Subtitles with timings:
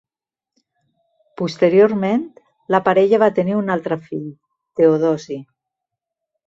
[1.41, 2.25] Posteriorment
[2.77, 4.29] la parella va tenir un altre fill,
[4.81, 5.41] Teodosi.